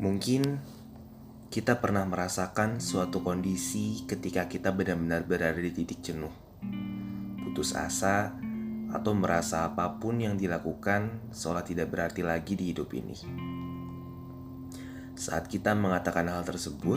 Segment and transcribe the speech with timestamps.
[0.00, 0.56] Mungkin
[1.52, 6.32] kita pernah merasakan suatu kondisi ketika kita benar-benar berada di titik jenuh,
[7.44, 8.32] putus asa,
[8.96, 13.12] atau merasa apa pun yang dilakukan seolah tidak berarti lagi di hidup ini.
[15.20, 16.96] Saat kita mengatakan hal tersebut,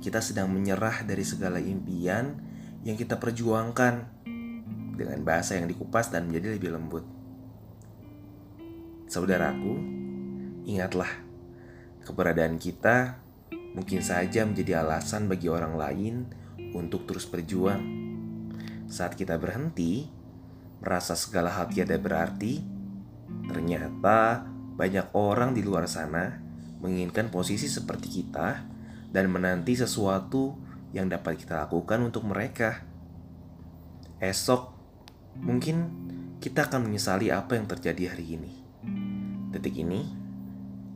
[0.00, 2.40] kita sedang menyerah dari segala impian
[2.88, 4.24] yang kita perjuangkan
[4.96, 7.04] dengan bahasa yang dikupas dan menjadi lebih lembut.
[9.12, 9.76] Saudaraku,
[10.64, 11.27] ingatlah
[12.08, 13.20] keberadaan kita
[13.76, 16.14] mungkin saja menjadi alasan bagi orang lain
[16.72, 17.84] untuk terus berjuang.
[18.88, 20.08] Saat kita berhenti,
[20.80, 22.64] merasa segala hal tiada berarti,
[23.46, 24.48] ternyata
[24.78, 26.40] banyak orang di luar sana
[26.80, 28.64] menginginkan posisi seperti kita
[29.12, 30.56] dan menanti sesuatu
[30.96, 32.82] yang dapat kita lakukan untuk mereka.
[34.18, 34.72] Esok,
[35.44, 35.76] mungkin
[36.40, 38.52] kita akan menyesali apa yang terjadi hari ini.
[39.52, 40.17] Detik ini,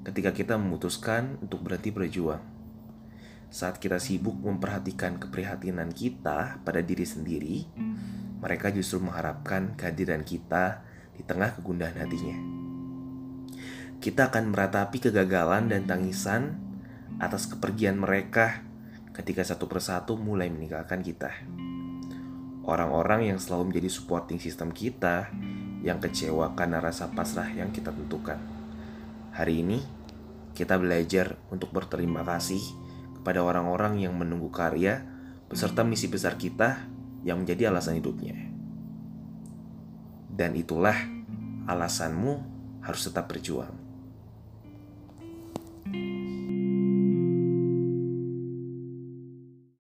[0.03, 2.43] ketika kita memutuskan untuk berhenti berjuang
[3.53, 7.69] saat kita sibuk memperhatikan keprihatinan kita pada diri sendiri,
[8.41, 10.81] mereka justru mengharapkan kehadiran kita
[11.13, 12.37] di tengah kegundahan hatinya.
[14.01, 16.57] Kita akan meratapi kegagalan dan tangisan
[17.21, 18.65] atas kepergian mereka
[19.13, 21.29] ketika satu persatu mulai meninggalkan kita.
[22.65, 25.29] Orang-orang yang selalu menjadi supporting sistem kita
[25.85, 28.62] yang kecewa karena rasa pasrah yang kita tentukan.
[29.33, 29.81] Hari ini,
[30.53, 32.61] kita belajar untuk berterima kasih
[33.25, 35.09] pada orang-orang yang menunggu karya
[35.49, 36.85] beserta misi besar kita
[37.25, 38.37] yang menjadi alasan hidupnya.
[40.29, 40.97] Dan itulah
[41.65, 42.33] alasanmu
[42.85, 43.73] harus tetap berjuang.
[45.83, 46.22] thank you